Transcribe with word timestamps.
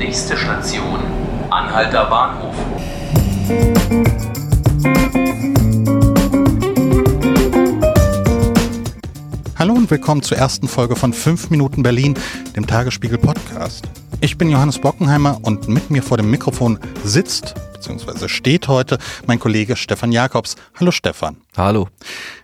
Nächste 0.00 0.34
Station, 0.34 0.98
Anhalter 1.50 2.06
Bahnhof. 2.06 2.54
Hallo 9.60 9.74
und 9.74 9.90
willkommen 9.90 10.22
zur 10.22 10.38
ersten 10.38 10.68
Folge 10.68 10.96
von 10.96 11.12
5 11.12 11.50
Minuten 11.50 11.82
Berlin, 11.82 12.14
dem 12.56 12.66
Tagesspiegel 12.66 13.18
Podcast. 13.18 13.84
Ich 14.22 14.38
bin 14.38 14.48
Johannes 14.48 14.78
Bockenheimer 14.78 15.38
und 15.42 15.68
mit 15.68 15.90
mir 15.90 16.02
vor 16.02 16.16
dem 16.16 16.30
Mikrofon 16.30 16.78
sitzt 17.04 17.54
bzw. 17.74 18.28
steht 18.28 18.68
heute 18.68 18.96
mein 19.26 19.38
Kollege 19.38 19.76
Stefan 19.76 20.12
Jakobs. 20.12 20.56
Hallo 20.76 20.92
Stefan. 20.92 21.36
Hallo. 21.58 21.88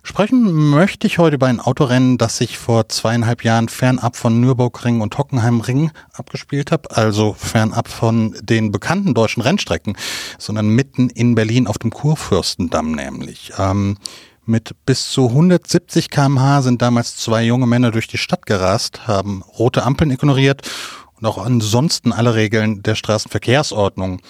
Sprechen 0.03 0.53
möchte 0.69 1.07
ich 1.07 1.17
heute 1.17 1.37
über 1.37 1.47
ein 1.47 1.59
Autorennen, 1.59 2.19
das 2.19 2.37
sich 2.37 2.59
vor 2.59 2.91
zweieinhalb 2.91 3.45
Jahren 3.45 3.71
fernab 3.71 4.15
von 4.15 4.39
Nürburgring 4.39 5.01
und 5.01 5.17
Hockenheimring 5.17 5.93
abgespielt 6.13 6.71
hat, 6.71 6.99
also 6.99 7.33
fernab 7.33 7.89
von 7.89 8.37
den 8.43 8.73
bekannten 8.73 9.15
deutschen 9.15 9.41
Rennstrecken, 9.41 9.97
sondern 10.37 10.69
mitten 10.69 11.09
in 11.09 11.35
Berlin 11.35 11.67
auf 11.67 11.79
dem 11.79 11.93
Kurfürstendamm 11.93 12.93
nämlich. 12.93 13.55
Ähm, 13.57 13.97
mit 14.47 14.75
bis 14.87 15.11
zu 15.11 15.29
170 15.29 16.11
kmh 16.11 16.63
sind 16.63 16.83
damals 16.83 17.17
zwei 17.17 17.45
junge 17.45 17.67
Männer 17.67 17.91
durch 17.91 18.09
die 18.09 18.19
Stadt 18.19 18.47
gerast, 18.47 19.07
haben 19.07 19.43
rote 19.43 19.83
Ampeln 19.83 20.11
ignoriert 20.11 20.63
und 21.15 21.27
auch 21.27 21.39
ansonsten 21.39 22.13
alle 22.13 22.35
Regeln 22.35 22.83
der 22.83 22.95
Straßenverkehrsordnung. 22.95 24.21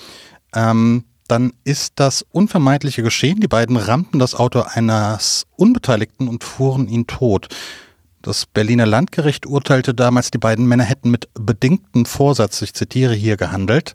Ähm, 0.54 1.04
dann 1.28 1.52
ist 1.64 1.94
das 1.96 2.24
unvermeidliche 2.30 3.02
geschehen. 3.02 3.40
Die 3.40 3.48
beiden 3.48 3.76
rammten 3.76 4.18
das 4.18 4.34
Auto 4.34 4.60
eines 4.60 5.46
Unbeteiligten 5.56 6.28
und 6.28 6.44
fuhren 6.44 6.88
ihn 6.88 7.06
tot. 7.06 7.48
Das 8.22 8.46
Berliner 8.46 8.86
Landgericht 8.86 9.46
urteilte 9.46 9.94
damals, 9.94 10.30
die 10.30 10.38
beiden 10.38 10.66
Männer 10.66 10.84
hätten 10.84 11.10
mit 11.10 11.28
bedingtem 11.34 12.06
Vorsatz, 12.06 12.60
ich 12.62 12.74
zitiere 12.74 13.14
hier, 13.14 13.36
gehandelt 13.36 13.94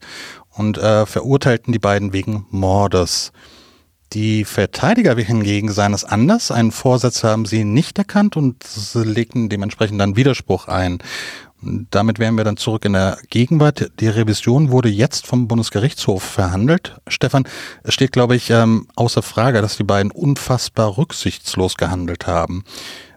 und 0.51 0.77
äh, 0.77 1.05
verurteilten 1.05 1.73
die 1.73 1.79
beiden 1.79 2.13
wegen 2.13 2.45
Mordes. 2.49 3.31
Die 4.13 4.43
Verteidiger 4.43 5.15
hingegen 5.15 5.71
sahen 5.71 5.93
es 5.93 6.03
anders. 6.03 6.51
Einen 6.51 6.73
Vorsatz 6.73 7.23
haben 7.23 7.45
sie 7.45 7.63
nicht 7.63 7.97
erkannt 7.97 8.35
und 8.35 8.65
legten 8.93 9.47
dementsprechend 9.47 10.01
dann 10.01 10.17
Widerspruch 10.17 10.67
ein. 10.67 10.99
Damit 11.61 12.19
wären 12.19 12.35
wir 12.35 12.43
dann 12.43 12.57
zurück 12.57 12.83
in 12.85 12.93
der 12.93 13.19
Gegenwart. 13.29 13.91
Die 13.99 14.07
Revision 14.07 14.71
wurde 14.71 14.89
jetzt 14.89 15.27
vom 15.27 15.47
Bundesgerichtshof 15.47 16.23
verhandelt. 16.23 16.99
Stefan, 17.07 17.47
es 17.83 17.93
steht, 17.93 18.11
glaube 18.11 18.35
ich, 18.35 18.49
ähm, 18.49 18.87
außer 18.95 19.21
Frage, 19.21 19.61
dass 19.61 19.77
die 19.77 19.83
beiden 19.83 20.11
unfassbar 20.11 20.97
rücksichtslos 20.97 21.77
gehandelt 21.77 22.27
haben. 22.27 22.63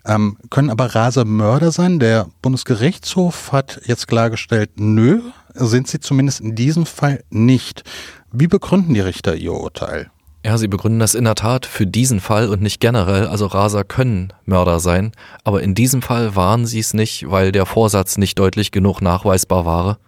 Ähm, 0.04 0.36
können 0.50 0.70
aber 0.70 0.94
Raser 0.94 1.24
Mörder 1.24 1.72
sein? 1.72 1.98
Der 1.98 2.28
Bundesgerichtshof 2.42 3.50
hat 3.50 3.80
jetzt 3.86 4.06
klargestellt, 4.06 4.72
nö, 4.76 5.22
sind 5.54 5.88
sie 5.88 5.98
zumindest 5.98 6.40
in 6.40 6.54
diesem 6.54 6.84
Fall 6.84 7.24
nicht. 7.30 7.82
Wie 8.30 8.46
begründen 8.46 8.92
die 8.92 9.00
Richter 9.00 9.34
ihr 9.34 9.54
Urteil? 9.54 10.10
Ja, 10.44 10.58
sie 10.58 10.68
begründen 10.68 11.00
das 11.00 11.14
in 11.14 11.24
der 11.24 11.36
Tat 11.36 11.64
für 11.64 11.86
diesen 11.86 12.20
Fall 12.20 12.50
und 12.50 12.60
nicht 12.60 12.78
generell. 12.78 13.26
Also 13.26 13.46
Raser 13.46 13.82
können 13.82 14.30
Mörder 14.44 14.78
sein, 14.78 15.12
aber 15.42 15.62
in 15.62 15.74
diesem 15.74 16.02
Fall 16.02 16.36
waren 16.36 16.66
sie 16.66 16.80
es 16.80 16.92
nicht, 16.92 17.30
weil 17.30 17.50
der 17.50 17.64
Vorsatz 17.64 18.18
nicht 18.18 18.38
deutlich 18.38 18.70
genug 18.70 19.00
nachweisbar 19.00 19.64
war. 19.64 19.98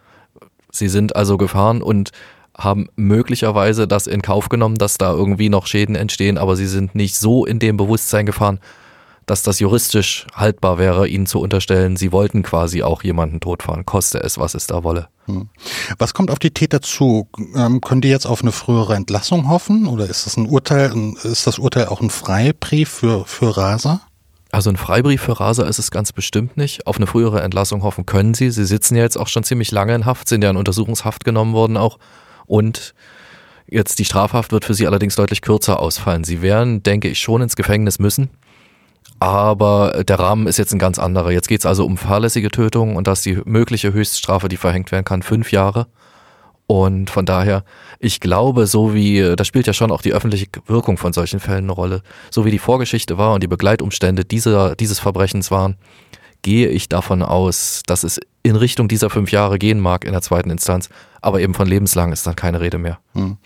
Sie 0.71 0.89
sind 0.89 1.17
also 1.17 1.39
gefahren 1.39 1.81
und 1.81 2.11
haben 2.55 2.89
möglicherweise 2.97 3.89
das 3.89 4.07
in 4.07 4.21
Kauf 4.21 4.51
genommen, 4.51 4.77
dass 4.77 4.99
da 4.99 5.11
irgendwie 5.11 5.49
noch 5.49 5.67
Schäden 5.67 5.95
entstehen, 5.95 6.37
aber 6.37 6.55
sie 6.55 6.67
sind 6.67 6.95
nicht 6.95 7.17
so 7.17 7.47
in 7.47 7.59
dem 7.59 7.79
Bewusstsein 7.79 8.27
gefahren, 8.27 8.61
dass 9.27 9.43
das 9.43 9.59
juristisch 9.59 10.27
haltbar 10.35 10.79
wäre, 10.79 11.09
ihnen 11.09 11.27
zu 11.27 11.41
unterstellen, 11.41 11.97
sie 11.97 12.13
wollten 12.13 12.43
quasi 12.45 12.83
auch 12.83 13.03
jemanden 13.03 13.41
totfahren, 13.41 13.85
koste 13.85 14.19
es, 14.21 14.39
was 14.39 14.55
es 14.55 14.69
da 14.69 14.85
wolle. 14.85 15.09
Hm. 15.27 15.49
Was 15.99 16.15
kommt 16.15 16.31
auf 16.31 16.39
die 16.39 16.53
Täter 16.53 16.81
zu? 16.81 17.29
Ähm, 17.57 17.81
können 17.81 18.01
die 18.01 18.09
jetzt 18.09 18.27
auf 18.27 18.43
eine 18.43 18.53
frühere 18.53 18.95
Entlassung 18.95 19.49
hoffen 19.49 19.87
oder 19.87 20.09
ist 20.09 20.27
das 20.27 20.37
ein 20.37 20.47
Urteil, 20.47 20.93
ist 21.25 21.47
das 21.47 21.59
Urteil 21.59 21.89
auch 21.89 22.01
ein 22.01 22.11
Freibrief 22.11 22.89
für, 22.89 23.25
für 23.25 23.57
Raser? 23.57 24.01
Also 24.53 24.71
ein 24.71 24.77
Freibrief 24.77 25.23
für 25.23 25.41
Raser 25.41 25.67
ist 25.67 25.81
es 25.81 25.91
ganz 25.91 26.13
bestimmt 26.13 26.57
nicht. 26.57 26.87
Auf 26.87 26.97
eine 26.97 27.09
frühere 27.09 27.43
Entlassung 27.43 27.83
hoffen 27.83 28.07
können 28.07 28.33
sie. 28.33 28.51
Sie 28.51 28.65
sitzen 28.65 28.95
ja 28.95 29.03
jetzt 29.03 29.19
auch 29.19 29.29
schon 29.29 29.43
ziemlich 29.43 29.73
lange 29.73 29.95
in 29.95 30.07
Haft, 30.07 30.29
sind 30.29 30.43
ja 30.43 30.51
in 30.51 30.57
Untersuchungshaft 30.57 31.25
genommen 31.25 31.53
worden 31.53 31.77
auch. 31.77 31.99
Und 32.47 32.95
jetzt 33.67 33.99
die 33.99 34.05
Strafhaft 34.05 34.53
wird 34.53 34.65
für 34.65 34.75
sie 34.75 34.87
allerdings 34.87 35.17
deutlich 35.17 35.43
kürzer 35.43 35.81
ausfallen. 35.81 36.23
Sie 36.23 36.43
werden, 36.43 36.85
denke 36.85 37.09
ich, 37.09 37.19
schon 37.19 37.43
ins 37.43 37.57
Gefängnis 37.57 37.99
müssen. 37.99 38.31
Aber 39.19 40.05
der 40.07 40.19
Rahmen 40.19 40.47
ist 40.47 40.59
jetzt 40.59 40.73
ein 40.73 40.79
ganz 40.79 40.99
anderer. 40.99 41.31
Jetzt 41.31 41.49
geht 41.49 41.61
es 41.61 41.67
also 41.67 41.87
um 41.87 41.97
fahrlässige 41.97 42.51
Tötung 42.51 42.97
und 42.97 43.07
da 43.07 43.13
ist 43.13 43.25
die 43.25 43.41
mögliche 43.45 43.93
Höchststrafe, 43.93 44.49
die 44.49 44.57
verhängt 44.57 44.93
werden 44.93 45.05
kann, 45.05 45.23
fünf 45.23 45.53
Jahre. 45.53 45.87
Und 46.67 47.11
von 47.11 47.25
daher, 47.25 47.65
ich 48.01 48.19
glaube, 48.21 48.67
so 48.67 48.93
wie, 48.93 49.35
da 49.37 49.45
spielt 49.45 49.69
ja 49.69 49.73
schon 49.73 49.93
auch 49.93 50.03
die 50.03 50.13
öffentliche 50.13 50.49
Wirkung 50.67 50.99
von 50.99 51.13
solchen 51.13 51.39
Fällen 51.39 51.65
eine 51.65 51.73
Rolle, 51.73 52.03
so 52.31 52.45
wie 52.45 52.51
die 52.51 52.59
Vorgeschichte 52.59 53.19
war 53.19 53.35
und 53.35 53.43
die 53.43 53.49
Begleitumstände 53.49 54.25
dieser, 54.25 54.75
dieses 54.75 54.99
Verbrechens 54.99 55.51
waren, 55.53 55.77
gehe 56.43 56.69
ich 56.69 56.89
davon 56.89 57.23
aus, 57.23 57.83
dass 57.87 58.05
es 58.05 58.21
in 58.47 58.57
Richtung 58.57 58.87
dieser 58.87 59.11
fünf 59.11 59.33
Jahre 59.33 59.59
gehen 59.59 59.81
mag 59.81 60.05
in 60.05 60.13
der 60.13 60.23
zweiten 60.23 60.51
Instanz, 60.51 60.89
aber 61.21 61.41
eben 61.41 61.55
von 61.55 61.67
lebenslang 61.67 62.13
ist 62.13 62.27
dann 62.29 62.37
keine 62.37 62.61
Rede 62.61 62.79
mehr. 62.79 63.01
Hm. 63.15 63.39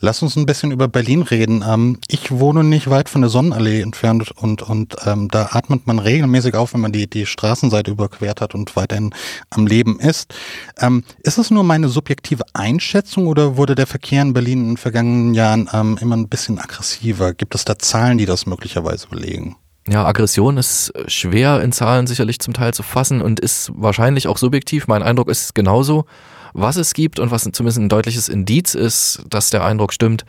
Lass 0.00 0.20
uns 0.22 0.34
ein 0.34 0.46
bisschen 0.46 0.72
über 0.72 0.88
Berlin 0.88 1.22
reden. 1.22 1.64
Ähm, 1.66 1.98
ich 2.08 2.32
wohne 2.32 2.64
nicht 2.64 2.90
weit 2.90 3.08
von 3.08 3.20
der 3.20 3.30
Sonnenallee 3.30 3.80
entfernt 3.80 4.32
und, 4.32 4.62
und 4.62 4.96
ähm, 5.06 5.28
da 5.28 5.50
atmet 5.52 5.86
man 5.86 6.00
regelmäßig 6.00 6.56
auf, 6.56 6.74
wenn 6.74 6.80
man 6.80 6.90
die, 6.90 7.08
die 7.08 7.26
Straßenseite 7.26 7.92
überquert 7.92 8.40
hat 8.40 8.56
und 8.56 8.74
weiterhin 8.74 9.14
am 9.50 9.68
Leben 9.68 10.00
ist. 10.00 10.34
Ähm, 10.78 11.04
ist 11.22 11.38
das 11.38 11.52
nur 11.52 11.62
meine 11.62 11.88
subjektive 11.88 12.42
Einschätzung 12.54 13.28
oder 13.28 13.56
wurde 13.56 13.76
der 13.76 13.86
Verkehr 13.86 14.22
in 14.22 14.32
Berlin 14.32 14.60
in 14.60 14.68
den 14.70 14.76
vergangenen 14.76 15.34
Jahren 15.34 15.70
ähm, 15.72 15.98
immer 16.00 16.16
ein 16.16 16.28
bisschen 16.28 16.58
aggressiver? 16.58 17.32
Gibt 17.32 17.54
es 17.54 17.64
da 17.64 17.78
Zahlen, 17.78 18.18
die 18.18 18.26
das 18.26 18.46
möglicherweise 18.46 19.06
belegen? 19.06 19.54
Ja, 19.90 20.04
Aggression 20.04 20.58
ist 20.58 20.92
schwer 21.06 21.62
in 21.62 21.72
Zahlen 21.72 22.06
sicherlich 22.06 22.40
zum 22.40 22.52
Teil 22.52 22.74
zu 22.74 22.82
fassen 22.82 23.22
und 23.22 23.40
ist 23.40 23.70
wahrscheinlich 23.74 24.28
auch 24.28 24.36
subjektiv. 24.36 24.86
Mein 24.86 25.02
Eindruck 25.02 25.28
ist 25.28 25.54
genauso. 25.54 26.04
Was 26.52 26.76
es 26.76 26.92
gibt 26.92 27.18
und 27.18 27.30
was 27.30 27.42
zumindest 27.44 27.78
ein 27.78 27.88
deutliches 27.88 28.28
Indiz 28.28 28.74
ist, 28.74 29.22
dass 29.30 29.50
der 29.50 29.64
Eindruck 29.64 29.94
stimmt, 29.94 30.26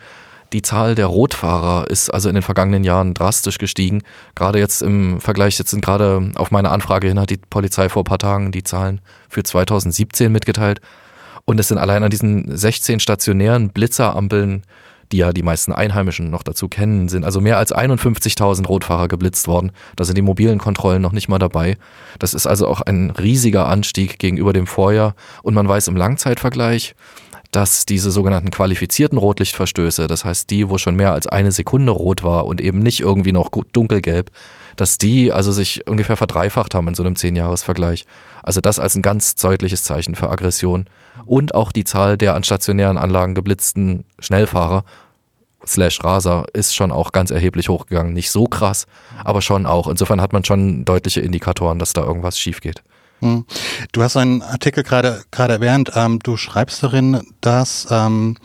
die 0.52 0.62
Zahl 0.62 0.94
der 0.94 1.06
Rotfahrer 1.06 1.88
ist 1.90 2.10
also 2.10 2.28
in 2.28 2.34
den 2.34 2.42
vergangenen 2.42 2.84
Jahren 2.84 3.14
drastisch 3.14 3.58
gestiegen. 3.58 4.02
Gerade 4.34 4.58
jetzt 4.58 4.82
im 4.82 5.20
Vergleich, 5.20 5.58
jetzt 5.58 5.70
sind 5.70 5.84
gerade 5.84 6.32
auf 6.34 6.50
meine 6.50 6.70
Anfrage 6.70 7.08
hin, 7.08 7.20
hat 7.20 7.30
die 7.30 7.36
Polizei 7.36 7.88
vor 7.88 8.02
ein 8.02 8.04
paar 8.04 8.18
Tagen 8.18 8.52
die 8.52 8.64
Zahlen 8.64 9.00
für 9.28 9.42
2017 9.42 10.32
mitgeteilt. 10.32 10.80
Und 11.44 11.60
es 11.60 11.68
sind 11.68 11.78
allein 11.78 12.02
an 12.02 12.10
diesen 12.10 12.56
16 12.56 13.00
stationären 13.00 13.70
Blitzerampeln 13.70 14.62
die 15.12 15.18
ja 15.18 15.32
die 15.32 15.42
meisten 15.42 15.72
Einheimischen 15.72 16.30
noch 16.30 16.42
dazu 16.42 16.68
kennen, 16.68 17.08
sind 17.08 17.24
also 17.24 17.40
mehr 17.40 17.58
als 17.58 17.74
51.000 17.74 18.66
Rotfahrer 18.66 19.08
geblitzt 19.08 19.48
worden. 19.48 19.72
Da 19.96 20.04
sind 20.04 20.16
die 20.16 20.22
mobilen 20.22 20.58
Kontrollen 20.58 21.02
noch 21.02 21.12
nicht 21.12 21.28
mal 21.28 21.38
dabei. 21.38 21.76
Das 22.18 22.34
ist 22.34 22.46
also 22.46 22.68
auch 22.68 22.80
ein 22.80 23.10
riesiger 23.10 23.66
Anstieg 23.66 24.18
gegenüber 24.18 24.52
dem 24.52 24.66
Vorjahr. 24.66 25.14
Und 25.42 25.54
man 25.54 25.68
weiß 25.68 25.88
im 25.88 25.96
Langzeitvergleich, 25.96 26.94
dass 27.50 27.84
diese 27.84 28.10
sogenannten 28.10 28.50
qualifizierten 28.50 29.18
Rotlichtverstöße, 29.18 30.06
das 30.06 30.24
heißt 30.24 30.50
die, 30.50 30.68
wo 30.68 30.78
schon 30.78 30.94
mehr 30.94 31.12
als 31.12 31.26
eine 31.26 31.50
Sekunde 31.52 31.92
rot 31.92 32.22
war 32.22 32.46
und 32.46 32.60
eben 32.60 32.78
nicht 32.78 33.00
irgendwie 33.00 33.32
noch 33.32 33.50
dunkelgelb, 33.50 34.30
dass 34.76 34.98
die 34.98 35.32
also 35.32 35.50
sich 35.50 35.86
ungefähr 35.88 36.16
verdreifacht 36.16 36.74
haben 36.74 36.88
in 36.88 36.94
so 36.94 37.02
einem 37.02 37.16
Zehnjahresvergleich. 37.16 38.06
Also 38.42 38.60
das 38.60 38.78
als 38.78 38.94
ein 38.94 39.02
ganz 39.02 39.34
deutliches 39.34 39.82
Zeichen 39.82 40.14
für 40.14 40.30
Aggression. 40.30 40.86
Und 41.26 41.54
auch 41.54 41.72
die 41.72 41.84
Zahl 41.84 42.16
der 42.16 42.34
an 42.34 42.44
stationären 42.44 42.96
Anlagen 42.96 43.34
geblitzten 43.34 44.04
Schnellfahrer 44.20 44.84
slash 45.66 46.02
Raser 46.02 46.46
ist 46.52 46.74
schon 46.74 46.92
auch 46.92 47.12
ganz 47.12 47.30
erheblich 47.30 47.68
hochgegangen. 47.68 48.12
Nicht 48.12 48.30
so 48.30 48.44
krass, 48.44 48.86
aber 49.24 49.42
schon 49.42 49.66
auch. 49.66 49.88
Insofern 49.88 50.20
hat 50.20 50.32
man 50.32 50.44
schon 50.44 50.84
deutliche 50.84 51.20
Indikatoren, 51.20 51.78
dass 51.78 51.92
da 51.92 52.02
irgendwas 52.02 52.38
schief 52.38 52.60
geht. 52.60 52.82
Hm. 53.20 53.44
Du 53.92 54.02
hast 54.02 54.16
einen 54.16 54.42
Artikel 54.42 54.82
gerade 54.82 55.22
gerade 55.30 55.54
erwähnt. 55.54 55.92
Ähm, 55.94 56.18
du 56.20 56.36
schreibst 56.36 56.82
darin, 56.82 57.22
dass 57.40 57.86
ähm, 57.90 58.36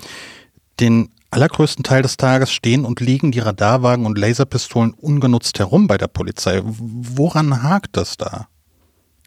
den 0.79 1.09
allergrößten 1.31 1.83
Teil 1.83 2.01
des 2.01 2.17
Tages 2.17 2.51
stehen 2.51 2.85
und 2.85 3.01
liegen 3.01 3.31
die 3.31 3.39
Radarwagen 3.39 4.05
und 4.05 4.17
Laserpistolen 4.17 4.93
ungenutzt 4.93 5.59
herum 5.59 5.87
bei 5.87 5.97
der 5.97 6.07
Polizei. 6.07 6.61
Woran 6.63 7.61
hakt 7.63 7.97
das 7.97 8.17
da? 8.17 8.47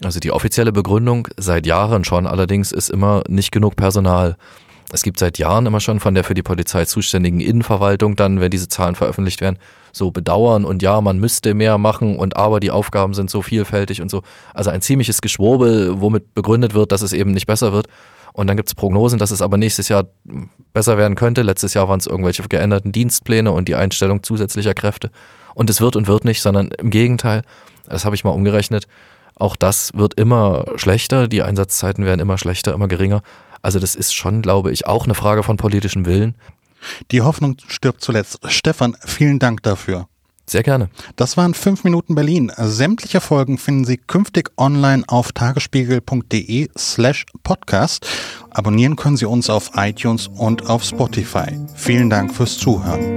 Also 0.02 0.20
die 0.20 0.30
offizielle 0.30 0.72
Begründung 0.72 1.28
seit 1.36 1.66
Jahren 1.66 2.04
schon 2.04 2.26
allerdings 2.26 2.72
ist 2.72 2.88
immer 2.88 3.24
nicht 3.28 3.50
genug 3.50 3.76
Personal. 3.76 4.36
Es 4.90 5.02
gibt 5.02 5.18
seit 5.18 5.38
Jahren 5.38 5.66
immer 5.66 5.80
schon 5.80 6.00
von 6.00 6.14
der 6.14 6.24
für 6.24 6.34
die 6.34 6.42
Polizei 6.42 6.86
zuständigen 6.86 7.40
Innenverwaltung 7.40 8.16
dann, 8.16 8.40
wenn 8.40 8.50
diese 8.50 8.68
Zahlen 8.68 8.94
veröffentlicht 8.94 9.40
werden, 9.40 9.58
so 9.92 10.10
bedauern 10.10 10.64
und 10.64 10.82
ja, 10.82 11.00
man 11.00 11.18
müsste 11.18 11.52
mehr 11.54 11.76
machen 11.76 12.16
und 12.16 12.36
aber 12.36 12.58
die 12.60 12.70
Aufgaben 12.70 13.12
sind 13.12 13.28
so 13.30 13.42
vielfältig 13.42 14.00
und 14.00 14.10
so. 14.10 14.22
Also 14.54 14.70
ein 14.70 14.80
ziemliches 14.80 15.20
Geschwurbel, 15.20 16.00
womit 16.00 16.34
begründet 16.34 16.72
wird, 16.72 16.92
dass 16.92 17.02
es 17.02 17.12
eben 17.12 17.32
nicht 17.32 17.46
besser 17.46 17.72
wird. 17.72 17.86
Und 18.32 18.46
dann 18.46 18.56
gibt 18.56 18.68
es 18.68 18.74
Prognosen, 18.74 19.18
dass 19.18 19.30
es 19.30 19.42
aber 19.42 19.56
nächstes 19.56 19.88
Jahr 19.88 20.06
besser 20.72 20.96
werden 20.96 21.16
könnte. 21.16 21.42
Letztes 21.42 21.74
Jahr 21.74 21.88
waren 21.88 21.98
es 21.98 22.06
irgendwelche 22.06 22.42
geänderten 22.42 22.92
Dienstpläne 22.92 23.50
und 23.50 23.68
die 23.68 23.74
Einstellung 23.74 24.22
zusätzlicher 24.22 24.74
Kräfte. 24.74 25.10
Und 25.54 25.68
es 25.70 25.80
wird 25.80 25.96
und 25.96 26.06
wird 26.06 26.24
nicht, 26.24 26.40
sondern 26.40 26.70
im 26.78 26.90
Gegenteil, 26.90 27.42
das 27.86 28.04
habe 28.04 28.14
ich 28.14 28.22
mal 28.22 28.30
umgerechnet, 28.30 28.86
auch 29.34 29.56
das 29.56 29.92
wird 29.94 30.14
immer 30.14 30.64
schlechter, 30.76 31.28
die 31.28 31.42
Einsatzzeiten 31.42 32.04
werden 32.04 32.20
immer 32.20 32.38
schlechter, 32.38 32.74
immer 32.74 32.88
geringer. 32.88 33.22
Also 33.68 33.80
das 33.80 33.94
ist 33.94 34.14
schon, 34.14 34.40
glaube 34.40 34.72
ich, 34.72 34.86
auch 34.86 35.04
eine 35.04 35.12
Frage 35.12 35.42
von 35.42 35.58
politischem 35.58 36.06
Willen. 36.06 36.36
Die 37.10 37.20
Hoffnung 37.20 37.56
stirbt 37.66 38.00
zuletzt. 38.00 38.38
Stefan, 38.46 38.96
vielen 39.04 39.38
Dank 39.38 39.62
dafür. 39.62 40.08
Sehr 40.46 40.62
gerne. 40.62 40.88
Das 41.16 41.36
waren 41.36 41.52
5 41.52 41.84
Minuten 41.84 42.14
Berlin. 42.14 42.50
Sämtliche 42.56 43.20
Folgen 43.20 43.58
finden 43.58 43.84
Sie 43.84 43.98
künftig 43.98 44.52
online 44.56 45.04
auf 45.06 45.32
tagesspiegel.de 45.32 46.70
slash 46.78 47.26
podcast. 47.42 48.06
Abonnieren 48.48 48.96
können 48.96 49.18
Sie 49.18 49.26
uns 49.26 49.50
auf 49.50 49.72
iTunes 49.74 50.28
und 50.28 50.70
auf 50.70 50.82
Spotify. 50.82 51.48
Vielen 51.74 52.08
Dank 52.08 52.34
fürs 52.34 52.56
Zuhören. 52.56 53.16